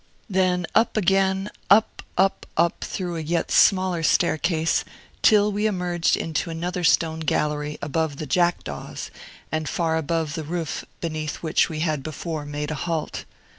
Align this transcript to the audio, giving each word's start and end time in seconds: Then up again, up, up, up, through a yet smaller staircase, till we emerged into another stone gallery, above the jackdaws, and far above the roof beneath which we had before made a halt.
Then 0.31 0.65
up 0.73 0.97
again, 0.97 1.51
up, 1.69 2.01
up, 2.17 2.47
up, 2.57 2.83
through 2.83 3.17
a 3.17 3.21
yet 3.21 3.51
smaller 3.51 4.01
staircase, 4.01 4.83
till 5.21 5.51
we 5.51 5.67
emerged 5.67 6.17
into 6.17 6.49
another 6.49 6.83
stone 6.83 7.19
gallery, 7.19 7.77
above 7.83 8.17
the 8.17 8.25
jackdaws, 8.25 9.11
and 9.51 9.69
far 9.69 9.97
above 9.97 10.33
the 10.33 10.43
roof 10.43 10.85
beneath 11.01 11.43
which 11.43 11.69
we 11.69 11.81
had 11.81 12.01
before 12.01 12.47
made 12.47 12.71
a 12.71 12.81
halt. 12.89 13.25